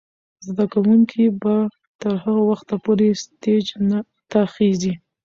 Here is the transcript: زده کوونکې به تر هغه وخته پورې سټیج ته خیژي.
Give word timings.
زده 0.47 0.65
کوونکې 0.73 1.23
به 1.41 1.55
تر 2.01 2.13
هغه 2.23 2.41
وخته 2.51 2.75
پورې 2.85 3.07
سټیج 3.23 3.65
ته 4.31 4.39
خیژي. 4.53 4.93